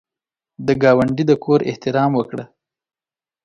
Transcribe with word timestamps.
د 0.65 0.67
ګاونډي 0.83 1.23
د 1.27 1.31
کور 1.43 1.59
احترام 1.69 2.11
وکړه 2.15 2.45